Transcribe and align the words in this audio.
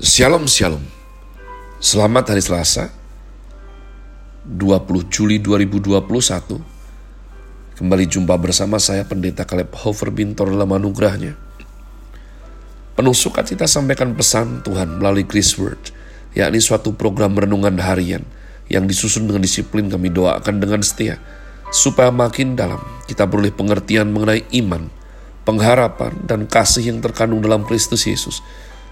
Shalom 0.00 0.48
Shalom. 0.48 0.80
Selamat 1.76 2.32
hari 2.32 2.40
Selasa 2.40 2.88
20 4.48 5.12
Juli 5.12 5.36
2021 5.44 6.00
Kembali 7.76 8.04
jumpa 8.08 8.32
bersama 8.40 8.80
saya 8.80 9.04
Pendeta 9.04 9.44
Kaleb 9.44 9.68
Hofer 9.76 10.08
Bintor 10.08 10.56
dalam 10.56 10.72
anugerahnya. 10.72 11.36
Penuh 12.96 13.12
sukacita 13.12 13.68
sampaikan 13.68 14.16
pesan 14.16 14.64
Tuhan 14.64 15.04
melalui 15.04 15.28
Chris 15.28 15.52
Word 15.60 15.92
yakni 16.32 16.64
suatu 16.64 16.96
program 16.96 17.36
renungan 17.36 17.76
harian 17.84 18.24
yang 18.72 18.88
disusun 18.88 19.28
dengan 19.28 19.44
disiplin 19.44 19.92
kami 19.92 20.08
doakan 20.08 20.64
dengan 20.64 20.80
setia 20.80 21.20
supaya 21.76 22.08
makin 22.08 22.56
dalam 22.56 22.80
kita 23.04 23.28
beroleh 23.28 23.52
pengertian 23.52 24.08
mengenai 24.16 24.48
iman, 24.64 24.88
pengharapan, 25.44 26.16
dan 26.24 26.48
kasih 26.48 26.88
yang 26.88 27.04
terkandung 27.04 27.44
dalam 27.44 27.68
Kristus 27.68 28.08
Yesus 28.08 28.40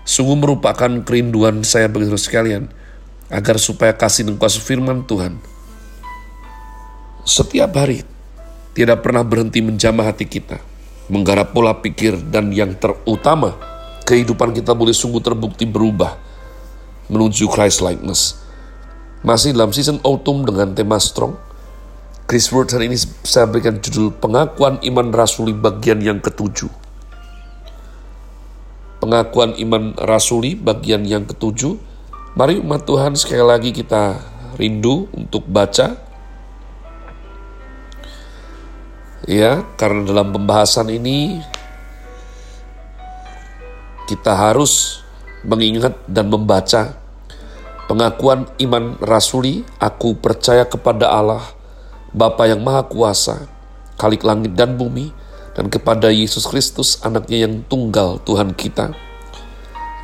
Sungguh 0.09 0.41
merupakan 0.41 0.89
kerinduan 1.05 1.61
saya 1.69 1.85
bagi 1.93 2.09
saudara 2.09 2.25
sekalian, 2.25 2.65
agar 3.29 3.61
supaya 3.61 3.93
kasih 3.93 4.25
dan 4.25 4.41
kuasa 4.41 4.57
firman 4.57 5.05
Tuhan 5.05 5.37
setiap 7.29 7.77
hari 7.77 8.01
tidak 8.73 9.05
pernah 9.05 9.21
berhenti 9.21 9.61
menjamah 9.61 10.09
hati 10.09 10.25
kita, 10.25 10.57
menggarap 11.13 11.53
pola 11.53 11.77
pikir 11.77 12.17
dan 12.33 12.49
yang 12.57 12.73
terutama, 12.73 13.53
kehidupan 14.09 14.57
kita 14.57 14.73
boleh 14.73 14.97
sungguh 14.97 15.21
terbukti 15.21 15.69
berubah 15.69 16.17
menuju 17.13 17.53
Christ 17.53 17.85
likeness. 17.85 18.41
Masih 19.21 19.53
dalam 19.53 19.77
season 19.77 20.01
autumn 20.09 20.49
dengan 20.49 20.73
tema 20.73 20.97
strong, 20.97 21.37
Chris 22.25 22.49
hari 22.49 22.89
ini 22.89 22.97
saya 23.29 23.45
berikan 23.45 23.77
judul 23.77 24.17
pengakuan 24.17 24.81
iman 24.81 25.13
rasuli 25.13 25.53
bagian 25.53 26.01
yang 26.01 26.25
ketujuh 26.25 26.88
pengakuan 28.99 29.55
iman 29.59 29.95
rasuli 29.99 30.55
bagian 30.55 31.07
yang 31.07 31.25
ketujuh. 31.27 31.79
Mari 32.39 32.63
umat 32.63 32.87
Tuhan 32.87 33.19
sekali 33.19 33.43
lagi 33.43 33.71
kita 33.75 34.19
rindu 34.59 35.11
untuk 35.15 35.47
baca. 35.47 35.99
Ya, 39.29 39.61
karena 39.77 40.09
dalam 40.09 40.33
pembahasan 40.33 40.89
ini 40.89 41.43
kita 44.09 44.33
harus 44.33 45.05
mengingat 45.45 46.01
dan 46.09 46.33
membaca 46.33 46.97
pengakuan 47.91 48.49
iman 48.57 48.97
rasuli, 49.05 49.69
aku 49.77 50.17
percaya 50.17 50.65
kepada 50.65 51.13
Allah, 51.13 51.45
Bapa 52.17 52.49
yang 52.49 52.65
Maha 52.65 52.89
Kuasa, 52.89 53.45
Kalik 54.01 54.25
langit 54.25 54.57
dan 54.57 54.81
bumi, 54.81 55.13
dan 55.59 55.67
kepada 55.67 56.15
Yesus 56.15 56.47
Kristus 56.47 57.03
anaknya 57.03 57.43
yang 57.43 57.67
tunggal 57.67 58.23
Tuhan 58.23 58.55
kita 58.55 58.95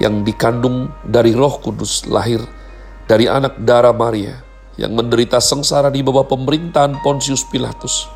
yang 0.03 0.27
dikandung 0.27 0.91
dari 1.07 1.31
roh 1.31 1.63
kudus 1.63 2.11
lahir 2.11 2.43
dari 3.07 3.31
anak 3.31 3.63
darah 3.63 3.95
Maria 3.95 4.43
yang 4.75 4.99
menderita 4.99 5.39
sengsara 5.39 5.95
di 5.95 6.03
bawah 6.03 6.27
pemerintahan 6.27 6.99
Pontius 6.99 7.47
Pilatus. 7.47 8.11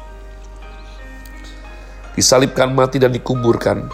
Disalibkan 2.19 2.75
mati 2.75 2.99
dan 2.99 3.15
dikuburkan. 3.15 3.87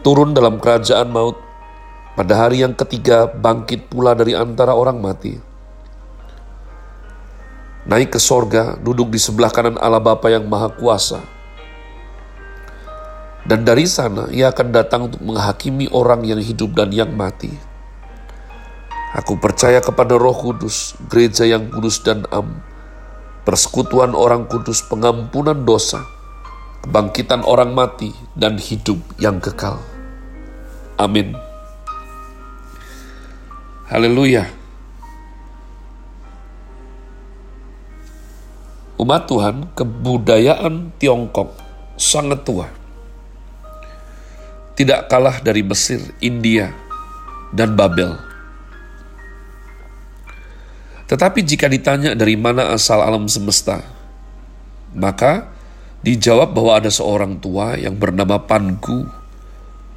Turun 0.00 0.32
dalam 0.32 0.56
kerajaan 0.56 1.12
maut. 1.12 1.36
Pada 2.16 2.48
hari 2.48 2.64
yang 2.64 2.72
ketiga 2.72 3.28
bangkit 3.28 3.92
pula 3.92 4.16
dari 4.16 4.32
antara 4.32 4.72
orang 4.72 5.00
mati 5.00 5.51
naik 7.86 8.14
ke 8.14 8.20
sorga, 8.22 8.78
duduk 8.78 9.10
di 9.10 9.18
sebelah 9.18 9.50
kanan 9.50 9.78
Allah 9.78 10.02
Bapa 10.02 10.30
yang 10.30 10.46
Maha 10.46 10.70
Kuasa. 10.70 11.22
Dan 13.42 13.66
dari 13.66 13.90
sana 13.90 14.30
ia 14.30 14.54
akan 14.54 14.68
datang 14.70 15.10
untuk 15.10 15.18
menghakimi 15.18 15.90
orang 15.90 16.22
yang 16.22 16.38
hidup 16.38 16.78
dan 16.78 16.94
yang 16.94 17.10
mati. 17.10 17.50
Aku 19.18 19.36
percaya 19.36 19.82
kepada 19.82 20.14
roh 20.16 20.32
kudus, 20.32 20.96
gereja 21.10 21.44
yang 21.44 21.68
kudus 21.68 22.00
dan 22.00 22.24
am, 22.32 22.62
persekutuan 23.42 24.14
orang 24.14 24.46
kudus, 24.46 24.80
pengampunan 24.86 25.66
dosa, 25.66 26.00
kebangkitan 26.86 27.44
orang 27.44 27.74
mati, 27.74 28.14
dan 28.38 28.56
hidup 28.56 28.96
yang 29.18 29.42
kekal. 29.42 29.82
Amin. 30.96 31.34
Haleluya. 33.90 34.61
Umat 39.02 39.26
Tuhan, 39.26 39.74
kebudayaan 39.74 40.94
Tiongkok 40.94 41.58
sangat 41.98 42.46
tua. 42.46 42.70
Tidak 44.78 45.10
kalah 45.10 45.42
dari 45.42 45.66
Mesir, 45.66 45.98
India, 46.22 46.70
dan 47.50 47.74
Babel. 47.74 48.14
Tetapi 51.10 51.42
jika 51.42 51.66
ditanya 51.66 52.14
dari 52.14 52.38
mana 52.38 52.70
asal 52.70 53.02
alam 53.02 53.26
semesta, 53.26 53.82
maka 54.94 55.50
dijawab 56.06 56.54
bahwa 56.54 56.78
ada 56.78 56.90
seorang 56.94 57.42
tua 57.42 57.74
yang 57.74 57.98
bernama 57.98 58.38
Pangu. 58.38 59.10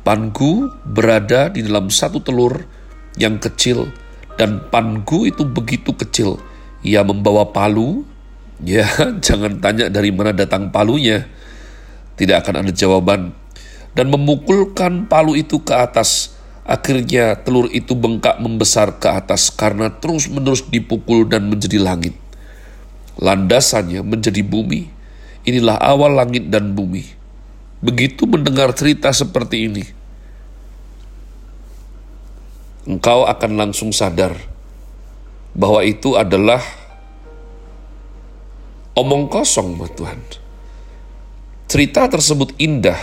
Pangu 0.01 0.73
berada 0.81 1.53
di 1.53 1.61
dalam 1.61 1.93
satu 1.93 2.25
telur 2.25 2.57
yang 3.21 3.37
kecil 3.37 3.85
dan 4.33 4.65
Pangu 4.73 5.29
itu 5.29 5.45
begitu 5.45 5.93
kecil. 5.93 6.41
Ia 6.81 7.05
membawa 7.05 7.53
palu 7.53 8.14
Ya, 8.63 8.87
jangan 9.25 9.59
tanya 9.59 9.91
dari 9.91 10.13
mana 10.15 10.31
datang 10.31 10.71
palunya. 10.71 11.27
Tidak 12.15 12.39
akan 12.39 12.63
ada 12.63 12.71
jawaban. 12.71 13.35
Dan 13.95 14.11
memukulkan 14.11 15.11
palu 15.11 15.35
itu 15.35 15.59
ke 15.63 15.75
atas. 15.75 16.35
Akhirnya 16.65 17.37
telur 17.45 17.69
itu 17.69 17.93
bengkak 17.93 18.41
membesar 18.41 18.97
ke 18.97 19.05
atas 19.05 19.53
karena 19.53 19.93
terus-menerus 19.93 20.65
dipukul 20.65 21.27
dan 21.29 21.45
menjadi 21.45 21.77
langit. 21.77 22.15
Landasannya 23.21 24.01
menjadi 24.01 24.41
bumi. 24.41 24.89
Inilah 25.45 25.77
awal 25.77 26.17
langit 26.17 26.49
dan 26.49 26.73
bumi. 26.73 27.05
Begitu 27.85 28.25
mendengar 28.25 28.73
cerita 28.73 29.13
seperti 29.13 29.69
ini, 29.69 29.85
engkau 32.89 33.29
akan 33.29 33.51
langsung 33.53 33.93
sadar 33.93 34.33
bahwa 35.53 35.85
itu 35.85 36.17
adalah 36.17 36.65
omong 38.95 39.27
kosong 39.27 39.75
buat 39.75 39.91
Tuhan. 39.99 40.19
Cerita 41.67 42.07
tersebut 42.07 42.55
indah, 42.55 42.97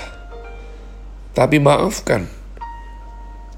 tapi 1.36 1.60
maafkan, 1.60 2.24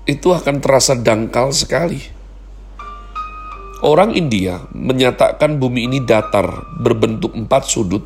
itu 0.03 0.35
akan 0.35 0.59
terasa 0.59 0.99
dangkal 0.99 1.55
sekali. 1.55 2.03
Orang 3.85 4.19
India 4.19 4.67
menyatakan 4.75 5.63
bumi 5.63 5.87
ini 5.87 6.03
datar, 6.03 6.75
berbentuk 6.83 7.39
empat 7.39 7.71
sudut, 7.71 8.03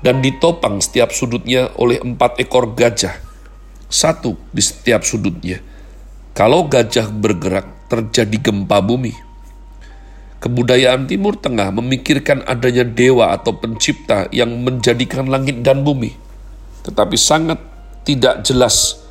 dan 0.00 0.24
ditopang 0.24 0.80
setiap 0.80 1.12
sudutnya 1.12 1.68
oleh 1.76 2.00
empat 2.00 2.40
ekor 2.40 2.72
gajah. 2.72 3.20
Satu 3.90 4.38
di 4.54 4.62
setiap 4.62 5.02
sudutnya. 5.04 5.60
Kalau 6.32 6.70
gajah 6.70 7.10
bergerak, 7.10 7.90
terjadi 7.90 8.36
gempa 8.52 8.78
bumi 8.78 9.27
Kebudayaan 10.38 11.10
Timur 11.10 11.34
Tengah 11.34 11.74
memikirkan 11.74 12.46
adanya 12.46 12.86
dewa 12.86 13.34
atau 13.34 13.58
pencipta 13.58 14.30
yang 14.30 14.54
menjadikan 14.62 15.26
langit 15.26 15.66
dan 15.66 15.82
bumi, 15.82 16.14
tetapi 16.86 17.18
sangat 17.18 17.58
tidak 18.06 18.46
jelas 18.46 19.02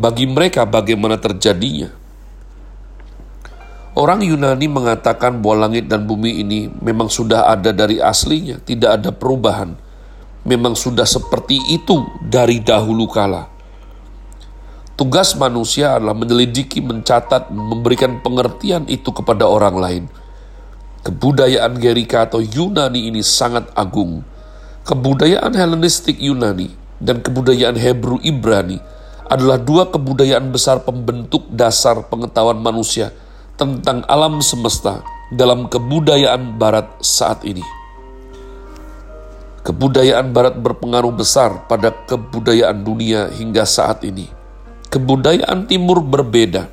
bagi 0.00 0.24
mereka 0.24 0.64
bagaimana 0.64 1.20
terjadinya. 1.20 1.92
Orang 3.92 4.24
Yunani 4.24 4.64
mengatakan 4.72 5.44
bahwa 5.44 5.68
langit 5.68 5.92
dan 5.92 6.08
bumi 6.08 6.40
ini 6.40 6.72
memang 6.80 7.12
sudah 7.12 7.52
ada 7.52 7.76
dari 7.76 8.00
aslinya, 8.00 8.56
tidak 8.64 8.96
ada 8.96 9.12
perubahan. 9.12 9.76
Memang 10.48 10.72
sudah 10.72 11.04
seperti 11.04 11.60
itu 11.68 12.00
dari 12.24 12.64
dahulu 12.64 13.04
kala. 13.12 13.52
Tugas 14.96 15.36
manusia 15.36 16.00
adalah 16.00 16.16
menyelidiki, 16.16 16.80
mencatat, 16.80 17.52
memberikan 17.52 18.24
pengertian 18.24 18.88
itu 18.88 19.12
kepada 19.12 19.44
orang 19.44 19.76
lain– 19.76 20.04
Kebudayaan 21.02 21.82
Gerika 21.82 22.30
atau 22.30 22.38
Yunani 22.38 23.10
ini 23.10 23.26
sangat 23.26 23.66
agung. 23.74 24.22
Kebudayaan 24.86 25.50
Helenistik 25.50 26.14
Yunani 26.22 26.70
dan 27.02 27.18
kebudayaan 27.18 27.74
Hebrew 27.74 28.22
Ibrani 28.22 28.78
adalah 29.26 29.58
dua 29.58 29.90
kebudayaan 29.90 30.54
besar 30.54 30.86
pembentuk 30.86 31.50
dasar 31.50 32.06
pengetahuan 32.06 32.62
manusia 32.62 33.10
tentang 33.58 34.06
alam 34.06 34.38
semesta 34.38 35.02
dalam 35.34 35.66
kebudayaan 35.66 36.54
Barat 36.54 36.86
saat 37.02 37.42
ini. 37.42 37.66
Kebudayaan 39.66 40.30
Barat 40.30 40.54
berpengaruh 40.54 41.18
besar 41.18 41.66
pada 41.66 41.90
kebudayaan 42.06 42.78
dunia 42.86 43.26
hingga 43.34 43.66
saat 43.66 44.06
ini. 44.06 44.30
Kebudayaan 44.86 45.66
Timur 45.66 45.98
berbeda 45.98 46.70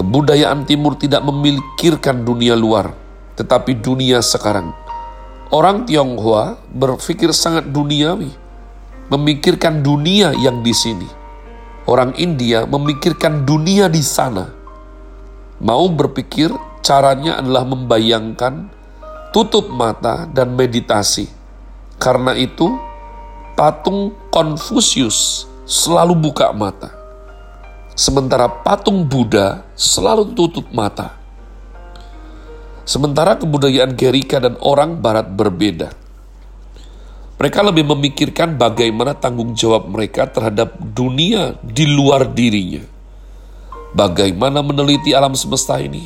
Kebudayaan 0.00 0.64
timur 0.64 0.96
tidak 0.96 1.20
memikirkan 1.28 2.24
dunia 2.24 2.56
luar, 2.56 2.96
tetapi 3.36 3.84
dunia 3.84 4.24
sekarang. 4.24 4.72
Orang 5.52 5.84
Tionghoa 5.84 6.56
berpikir 6.72 7.36
sangat 7.36 7.68
duniawi, 7.68 8.32
memikirkan 9.12 9.84
dunia 9.84 10.32
yang 10.40 10.64
di 10.64 10.72
sini. 10.72 11.04
Orang 11.84 12.16
India 12.16 12.64
memikirkan 12.64 13.44
dunia 13.44 13.92
di 13.92 14.00
sana. 14.00 14.48
Mau 15.60 15.84
berpikir 15.92 16.48
caranya 16.80 17.36
adalah 17.36 17.68
membayangkan, 17.68 18.72
tutup 19.36 19.68
mata, 19.68 20.24
dan 20.32 20.56
meditasi. 20.56 21.28
Karena 22.00 22.32
itu, 22.40 22.72
patung 23.52 24.16
Konfusius 24.32 25.44
selalu 25.68 26.32
buka 26.32 26.56
mata. 26.56 26.88
Sementara 27.92 28.48
patung 28.48 29.04
Buddha 29.04 29.68
selalu 29.80 30.36
tutup 30.36 30.68
mata. 30.76 31.16
Sementara 32.84 33.40
kebudayaan 33.40 33.96
Gerika 33.96 34.36
dan 34.36 34.60
orang 34.60 35.00
barat 35.00 35.32
berbeda. 35.32 35.96
Mereka 37.40 37.64
lebih 37.64 37.88
memikirkan 37.88 38.60
bagaimana 38.60 39.16
tanggung 39.16 39.56
jawab 39.56 39.88
mereka 39.88 40.28
terhadap 40.28 40.76
dunia 40.76 41.56
di 41.64 41.88
luar 41.88 42.28
dirinya. 42.28 42.84
Bagaimana 43.96 44.60
meneliti 44.60 45.16
alam 45.16 45.32
semesta 45.32 45.80
ini. 45.80 46.04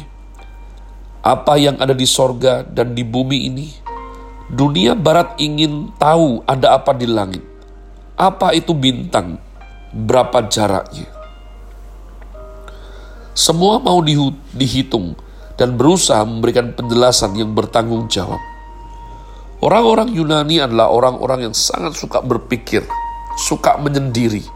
Apa 1.26 1.58
yang 1.58 1.74
ada 1.82 1.96
di 1.96 2.06
sorga 2.06 2.62
dan 2.62 2.94
di 2.94 3.02
bumi 3.02 3.50
ini. 3.50 3.66
Dunia 4.46 4.94
barat 4.94 5.34
ingin 5.42 5.90
tahu 5.98 6.46
ada 6.46 6.78
apa 6.78 6.94
di 6.94 7.10
langit. 7.10 7.42
Apa 8.14 8.54
itu 8.54 8.70
bintang? 8.70 9.42
Berapa 9.90 10.46
jaraknya? 10.46 11.13
Semua 13.34 13.82
mau 13.82 13.98
dihitung 14.54 15.18
dan 15.58 15.74
berusaha 15.74 16.22
memberikan 16.22 16.70
penjelasan 16.70 17.34
yang 17.34 17.50
bertanggung 17.50 18.06
jawab. 18.06 18.38
Orang-orang 19.58 20.14
Yunani 20.14 20.62
adalah 20.62 20.86
orang-orang 20.94 21.50
yang 21.50 21.54
sangat 21.56 21.98
suka 21.98 22.22
berpikir, 22.22 22.86
suka 23.34 23.74
menyendiri, 23.82 24.46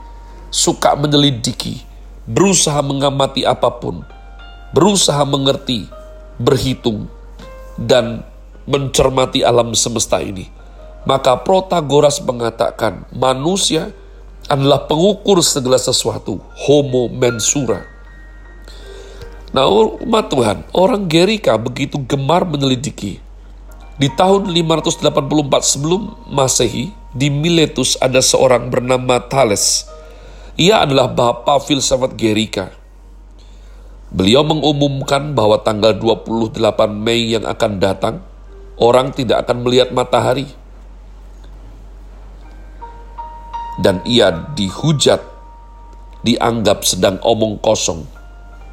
suka 0.55 0.95
menyelidiki, 0.95 1.83
berusaha 2.31 2.79
mengamati 2.87 3.43
apa 3.43 3.67
pun, 3.83 4.07
berusaha 4.71 5.27
mengerti, 5.27 5.91
berhitung, 6.39 7.11
dan 7.75 8.23
mencermati 8.71 9.43
alam 9.43 9.75
semesta 9.75 10.23
ini. 10.23 10.47
Maka 11.03 11.41
Protagoras 11.41 12.23
mengatakan 12.23 13.11
manusia 13.11 13.91
adalah 14.47 14.87
pengukur 14.87 15.43
segala 15.43 15.83
sesuatu, 15.83 16.39
homo 16.69 17.11
mensura. 17.11 17.98
Nah 19.49 19.65
umat 20.05 20.29
Tuhan, 20.29 20.69
orang 20.77 21.09
Gerika 21.09 21.57
begitu 21.57 21.97
gemar 22.05 22.45
menyelidiki, 22.45 23.17
di 23.97 24.09
tahun 24.13 24.53
584 24.53 25.09
sebelum 25.65 26.13
Masehi, 26.29 26.93
di 27.17 27.33
Miletus 27.33 27.97
ada 27.97 28.21
seorang 28.21 28.69
bernama 28.69 29.17
Thales. 29.25 29.89
Ia 30.61 30.85
adalah 30.85 31.09
bapa 31.09 31.57
filsafat 31.65 32.13
Gerika. 32.13 32.77
Beliau 34.13 34.45
mengumumkan 34.45 35.33
bahwa 35.33 35.65
tanggal 35.65 35.97
28 35.97 36.61
Mei 36.93 37.33
yang 37.33 37.49
akan 37.49 37.73
datang, 37.81 38.21
orang 38.77 39.17
tidak 39.17 39.49
akan 39.49 39.65
melihat 39.65 39.89
matahari. 39.97 40.45
Dan 43.81 44.05
ia 44.05 44.29
dihujat, 44.53 45.25
dianggap 46.21 46.85
sedang 46.85 47.17
omong 47.25 47.57
kosong. 47.65 48.18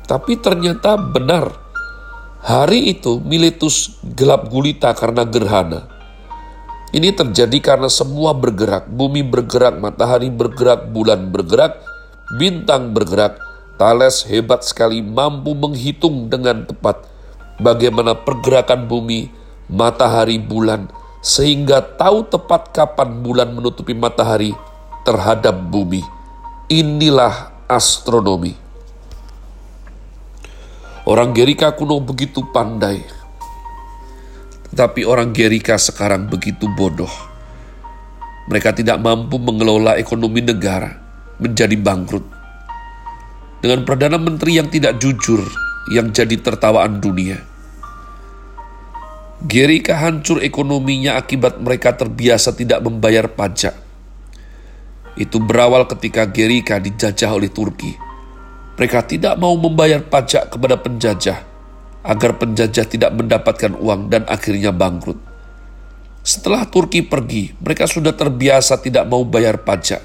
Tapi 0.06 0.38
ternyata 0.38 0.96
benar 0.98 1.66
Hari 2.46 2.94
itu 2.94 3.18
Miletus 3.26 3.98
gelap 4.06 4.54
gulita 4.54 4.94
karena 4.94 5.26
gerhana. 5.26 5.90
Ini 6.94 7.10
terjadi 7.10 7.58
karena 7.58 7.90
semua 7.90 8.38
bergerak, 8.38 8.86
bumi 8.86 9.26
bergerak, 9.26 9.82
matahari 9.82 10.30
bergerak, 10.30 10.94
bulan 10.94 11.34
bergerak, 11.34 11.82
bintang 12.38 12.94
bergerak. 12.94 13.42
Thales 13.82 14.30
hebat 14.30 14.62
sekali 14.62 15.02
mampu 15.02 15.58
menghitung 15.58 16.30
dengan 16.30 16.70
tepat 16.70 17.10
bagaimana 17.58 18.14
pergerakan 18.14 18.86
bumi, 18.86 19.34
matahari, 19.66 20.38
bulan, 20.38 20.86
sehingga 21.26 21.82
tahu 21.82 22.30
tepat 22.30 22.70
kapan 22.78 23.26
bulan 23.26 23.58
menutupi 23.58 23.98
matahari 23.98 24.54
terhadap 25.02 25.66
bumi. 25.74 26.06
Inilah 26.70 27.58
astronomi. 27.66 28.65
Orang 31.06 31.38
Gerika 31.38 31.70
kuno 31.78 32.02
begitu 32.02 32.42
pandai, 32.50 32.98
tetapi 34.74 35.06
orang 35.06 35.38
Gerika 35.38 35.78
sekarang 35.78 36.26
begitu 36.26 36.66
bodoh. 36.66 37.14
Mereka 38.50 38.74
tidak 38.74 38.98
mampu 39.06 39.38
mengelola 39.38 40.02
ekonomi 40.02 40.42
negara 40.42 40.98
menjadi 41.38 41.78
bangkrut. 41.78 42.26
Dengan 43.62 43.86
Perdana 43.86 44.18
Menteri 44.18 44.58
yang 44.58 44.66
tidak 44.74 44.98
jujur, 44.98 45.46
yang 45.94 46.10
jadi 46.10 46.42
tertawaan 46.42 46.98
dunia. 46.98 47.38
Gerika 49.46 50.02
hancur 50.02 50.42
ekonominya 50.42 51.22
akibat 51.22 51.62
mereka 51.62 51.94
terbiasa 51.94 52.58
tidak 52.58 52.82
membayar 52.82 53.30
pajak. 53.30 53.78
Itu 55.22 55.38
berawal 55.38 55.86
ketika 55.86 56.26
Gerika 56.26 56.82
dijajah 56.82 57.30
oleh 57.30 57.54
Turki 57.54 58.05
mereka 58.76 59.08
tidak 59.08 59.40
mau 59.40 59.56
membayar 59.56 60.04
pajak 60.04 60.52
kepada 60.52 60.76
penjajah 60.76 61.40
agar 62.06 62.32
penjajah 62.38 62.86
tidak 62.86 63.12
mendapatkan 63.16 63.74
uang 63.74 64.12
dan 64.14 64.28
akhirnya 64.30 64.70
bangkrut. 64.76 65.18
Setelah 66.26 66.66
Turki 66.70 67.06
pergi, 67.06 67.54
mereka 67.58 67.90
sudah 67.90 68.14
terbiasa 68.14 68.82
tidak 68.82 69.06
mau 69.10 69.26
bayar 69.26 69.62
pajak. 69.62 70.02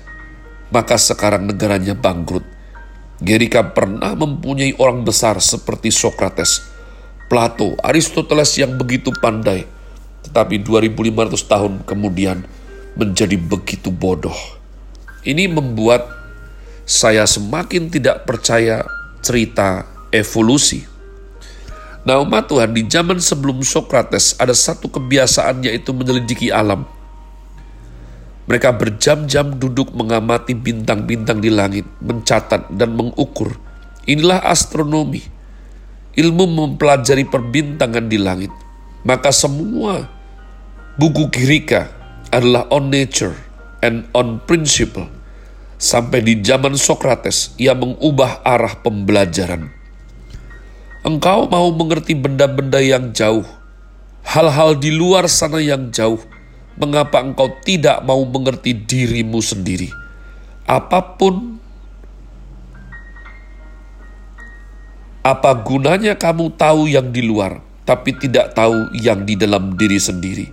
Maka 0.70 0.96
sekarang 0.96 1.48
negaranya 1.48 1.96
bangkrut. 1.96 2.44
Gerika 3.20 3.72
pernah 3.72 4.16
mempunyai 4.16 4.76
orang 4.80 5.04
besar 5.04 5.40
seperti 5.44 5.92
Socrates, 5.92 6.64
Plato, 7.28 7.76
Aristoteles 7.84 8.56
yang 8.56 8.80
begitu 8.80 9.12
pandai, 9.20 9.68
tetapi 10.24 10.60
2500 10.60 11.36
tahun 11.44 11.72
kemudian 11.84 12.44
menjadi 12.96 13.36
begitu 13.36 13.92
bodoh. 13.92 14.36
Ini 15.24 15.52
membuat 15.52 16.19
saya 16.90 17.22
semakin 17.22 17.86
tidak 17.86 18.26
percaya 18.26 18.82
cerita 19.22 19.86
evolusi. 20.10 20.82
Nah 22.02 22.18
umat 22.18 22.50
Tuhan, 22.50 22.74
di 22.74 22.82
zaman 22.90 23.22
sebelum 23.22 23.62
Socrates 23.62 24.34
ada 24.42 24.50
satu 24.50 24.90
kebiasaan 24.90 25.62
yaitu 25.62 25.94
menyelidiki 25.94 26.50
alam. 26.50 26.82
Mereka 28.50 28.74
berjam-jam 28.74 29.54
duduk 29.54 29.94
mengamati 29.94 30.58
bintang-bintang 30.58 31.38
di 31.38 31.54
langit, 31.54 31.86
mencatat 32.02 32.74
dan 32.74 32.98
mengukur. 32.98 33.54
Inilah 34.10 34.42
astronomi, 34.42 35.22
ilmu 36.18 36.44
mempelajari 36.50 37.22
perbintangan 37.30 38.10
di 38.10 38.18
langit. 38.18 38.50
Maka 39.06 39.30
semua 39.30 40.10
buku 40.98 41.30
Girika 41.30 41.86
adalah 42.34 42.66
on 42.74 42.90
nature 42.90 43.38
and 43.78 44.10
on 44.10 44.42
principle 44.42 45.19
Sampai 45.80 46.20
di 46.20 46.36
zaman 46.44 46.76
Sokrates, 46.76 47.56
ia 47.56 47.72
mengubah 47.72 48.44
arah 48.44 48.76
pembelajaran. 48.84 49.72
Engkau 51.00 51.48
mau 51.48 51.72
mengerti 51.72 52.12
benda-benda 52.12 52.84
yang 52.84 53.16
jauh, 53.16 53.48
hal-hal 54.20 54.76
di 54.76 54.92
luar 54.92 55.24
sana 55.24 55.56
yang 55.56 55.88
jauh. 55.88 56.20
Mengapa 56.76 57.24
engkau 57.24 57.48
tidak 57.64 58.04
mau 58.04 58.20
mengerti 58.28 58.76
dirimu 58.76 59.40
sendiri? 59.40 59.88
Apa 60.68 61.16
pun 61.16 61.56
Apa 65.20 65.52
gunanya 65.52 66.16
kamu 66.16 66.56
tahu 66.56 66.88
yang 66.88 67.12
di 67.12 67.20
luar, 67.20 67.60
tapi 67.84 68.16
tidak 68.16 68.56
tahu 68.56 68.88
yang 68.96 69.28
di 69.28 69.36
dalam 69.36 69.76
diri 69.76 70.00
sendiri? 70.00 70.48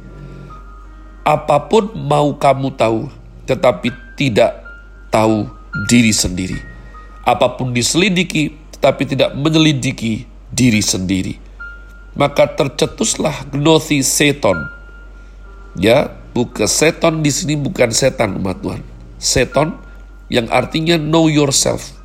Apa 1.24 1.72
pun 1.72 1.96
mau 1.96 2.36
kamu 2.36 2.76
tahu, 2.76 3.08
tetapi 3.48 3.96
tidak 4.20 4.67
tahu 5.18 5.50
diri 5.90 6.14
sendiri. 6.14 6.62
Apa 7.26 7.58
pun 7.58 7.74
diselidiki, 7.74 8.54
tetapi 8.78 9.10
tidak 9.10 9.34
menyelidiki 9.34 10.30
diri 10.54 10.86
sendiri. 10.86 11.42
Maka 12.14 12.46
tercetuslah 12.54 13.50
gnosi 13.50 14.06
seton. 14.06 14.58
Ya, 15.78 16.14
bukan 16.38 16.70
seton 16.70 17.26
di 17.26 17.34
sini 17.34 17.58
bukan 17.58 17.90
setan 17.90 18.38
umat 18.38 18.62
Tuhan. 18.62 18.82
Seton 19.18 19.74
yang 20.30 20.46
artinya 20.54 21.02
know 21.02 21.26
yourself. 21.26 21.98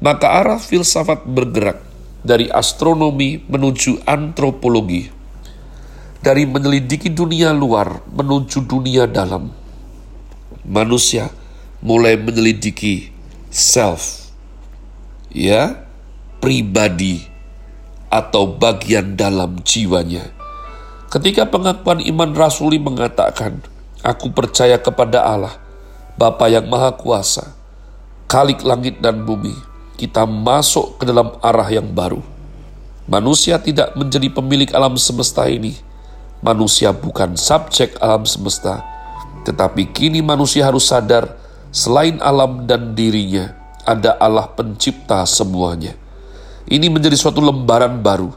Maka 0.00 0.44
arah 0.44 0.60
filsafat 0.60 1.24
bergerak 1.24 1.80
dari 2.20 2.52
astronomi 2.52 3.40
menuju 3.48 4.04
antropologi. 4.04 5.08
Dari 6.20 6.44
menyelidiki 6.48 7.12
dunia 7.12 7.52
luar 7.52 8.04
menuju 8.08 8.64
dunia 8.64 9.04
dalam. 9.08 9.52
Manusia 10.66 11.30
mulai 11.86 12.18
menyelidiki 12.18 13.14
self, 13.46 14.34
ya, 15.30 15.86
pribadi 16.42 17.22
atau 18.10 18.50
bagian 18.50 19.14
dalam 19.14 19.62
jiwanya. 19.62 20.34
Ketika 21.06 21.46
pengakuan 21.46 22.02
iman 22.02 22.34
rasuli 22.34 22.82
mengatakan, 22.82 23.62
Aku 24.02 24.30
percaya 24.30 24.78
kepada 24.78 25.22
Allah, 25.22 25.54
Bapa 26.14 26.46
yang 26.46 26.66
Maha 26.70 26.94
Kuasa, 26.94 27.54
kalik 28.30 28.62
langit 28.62 29.02
dan 29.02 29.26
bumi, 29.26 29.54
kita 29.98 30.26
masuk 30.26 31.02
ke 31.02 31.10
dalam 31.10 31.34
arah 31.42 31.66
yang 31.70 31.90
baru. 31.90 32.22
Manusia 33.06 33.58
tidak 33.58 33.94
menjadi 33.98 34.30
pemilik 34.30 34.70
alam 34.74 34.94
semesta 34.98 35.46
ini. 35.46 35.74
Manusia 36.38 36.94
bukan 36.94 37.34
subjek 37.34 37.98
alam 37.98 38.22
semesta, 38.28 38.84
tetapi 39.42 39.90
kini 39.90 40.22
manusia 40.22 40.66
harus 40.68 40.86
sadar 40.86 41.45
selain 41.76 42.16
alam 42.24 42.64
dan 42.64 42.96
dirinya, 42.96 43.52
ada 43.84 44.16
Allah 44.16 44.48
pencipta 44.48 45.20
semuanya. 45.28 45.92
Ini 46.64 46.88
menjadi 46.88 47.12
suatu 47.20 47.44
lembaran 47.44 48.00
baru. 48.00 48.32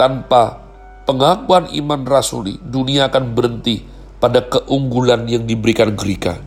Tanpa 0.00 0.64
pengakuan 1.04 1.68
iman 1.76 2.08
rasuli, 2.08 2.56
dunia 2.56 3.12
akan 3.12 3.36
berhenti 3.36 3.84
pada 4.16 4.48
keunggulan 4.48 5.28
yang 5.28 5.44
diberikan 5.44 5.92
Gerika. 5.92 6.40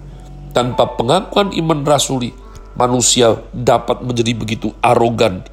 Tanpa 0.57 0.97
pengakuan 0.97 1.53
iman 1.53 1.85
rasuli, 1.85 2.33
manusia 2.73 3.37
dapat 3.53 4.01
menjadi 4.01 4.33
begitu 4.33 4.73
arogan 4.81 5.45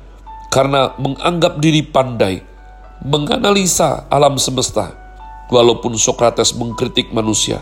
karena 0.48 0.96
menganggap 0.96 1.60
diri 1.60 1.84
pandai, 1.84 2.40
menganalisa 3.04 4.08
alam 4.08 4.40
semesta. 4.40 4.96
Walaupun 5.52 5.98
Sokrates 5.98 6.54
mengkritik 6.54 7.10
manusia, 7.10 7.58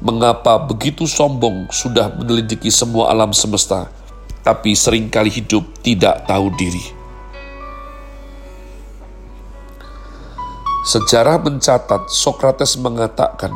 mengapa 0.00 0.60
begitu 0.60 1.08
sombong 1.08 1.68
sudah 1.72 2.12
menyelidiki 2.12 2.68
semua 2.68 3.12
alam 3.12 3.32
semesta, 3.32 3.88
tapi 4.44 4.76
sering 4.76 5.08
kali 5.08 5.32
hidup 5.32 5.64
tidak 5.80 6.28
tahu 6.28 6.52
diri. 6.54 6.82
Sejarah 10.86 11.42
mencatat 11.42 12.06
Sokrates 12.12 12.78
mengatakan, 12.78 13.50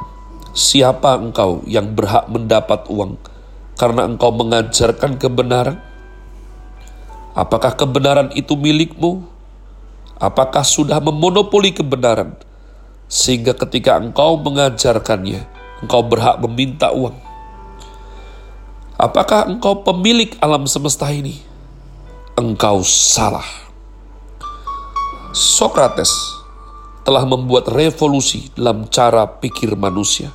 "Siapa 0.51 1.15
engkau 1.15 1.63
yang 1.63 1.95
berhak 1.95 2.27
mendapat 2.27 2.91
uang 2.91 3.15
karena 3.79 4.03
engkau 4.03 4.35
mengajarkan 4.35 5.15
kebenaran? 5.15 5.79
Apakah 7.39 7.79
kebenaran 7.79 8.35
itu 8.35 8.59
milikmu? 8.59 9.23
Apakah 10.19 10.67
sudah 10.67 10.99
memonopoli 10.99 11.71
kebenaran 11.71 12.35
sehingga 13.07 13.55
ketika 13.55 13.99
engkau 13.99 14.39
mengajarkannya, 14.39 15.60
engkau 15.85 16.01
berhak 16.05 16.41
meminta 16.45 16.93
uang? 16.93 17.17
Apakah 19.01 19.49
engkau 19.49 19.81
pemilik 19.81 20.37
alam 20.41 20.69
semesta 20.69 21.09
ini? 21.09 21.41
Engkau 22.37 22.85
salah. 22.85 23.47
Sokrates 25.33 26.13
telah 27.05 27.25
membuat 27.25 27.69
revolusi 27.73 28.53
dalam 28.53 28.85
cara 28.93 29.25
pikir 29.25 29.73
manusia 29.73 30.29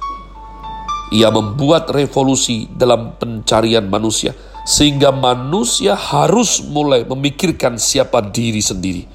ia 1.14 1.30
membuat 1.30 1.94
revolusi 1.94 2.66
dalam 2.74 3.14
pencarian 3.16 3.86
manusia, 3.86 4.34
sehingga 4.66 5.14
manusia 5.14 5.94
harus 5.94 6.66
mulai 6.66 7.06
memikirkan 7.06 7.78
siapa 7.78 8.25
diri 8.25 8.62
sendiri. 8.62 9.06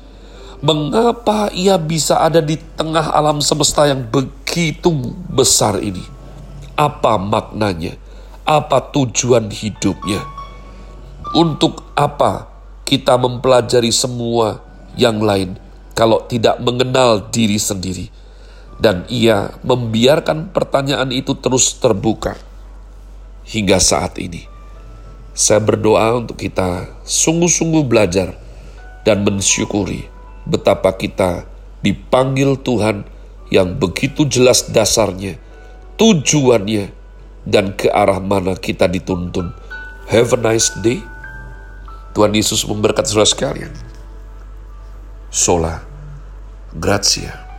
Mengapa 0.60 1.48
ia 1.56 1.80
bisa 1.80 2.20
ada 2.20 2.38
di 2.38 2.54
tengah 2.76 3.10
alam 3.10 3.40
semesta 3.40 3.88
yang 3.88 4.06
begitu 4.06 4.92
besar 5.32 5.80
ini? 5.82 6.19
Apa 6.80 7.20
maknanya? 7.20 8.00
Apa 8.48 8.80
tujuan 8.96 9.52
hidupnya? 9.52 10.24
Untuk 11.36 11.84
apa 11.92 12.48
kita 12.88 13.20
mempelajari 13.20 13.92
semua 13.92 14.64
yang 14.96 15.20
lain 15.20 15.60
kalau 15.92 16.24
tidak 16.24 16.56
mengenal 16.64 17.28
diri 17.28 17.60
sendiri? 17.60 18.08
dan 18.80 19.04
ia 19.12 19.52
membiarkan 19.60 20.50
pertanyaan 20.56 21.12
itu 21.12 21.36
terus 21.36 21.76
terbuka 21.76 22.34
hingga 23.44 23.76
saat 23.76 24.16
ini. 24.16 24.48
Saya 25.36 25.60
berdoa 25.60 26.24
untuk 26.24 26.40
kita 26.40 26.88
sungguh-sungguh 27.04 27.84
belajar 27.84 28.34
dan 29.04 29.22
mensyukuri 29.22 30.08
betapa 30.48 30.96
kita 30.96 31.44
dipanggil 31.84 32.56
Tuhan 32.56 33.04
yang 33.52 33.76
begitu 33.76 34.24
jelas 34.24 34.72
dasarnya, 34.72 35.36
tujuannya, 36.00 36.96
dan 37.44 37.76
ke 37.76 37.92
arah 37.92 38.16
mana 38.16 38.56
kita 38.56 38.88
dituntun. 38.88 39.52
Have 40.08 40.32
a 40.32 40.40
nice 40.40 40.72
day. 40.80 41.04
Tuhan 42.16 42.32
Yesus 42.32 42.64
memberkati 42.64 43.12
saudara 43.12 43.28
sekalian. 43.28 43.72
Sola. 45.28 45.84
Grazie. 46.74 47.49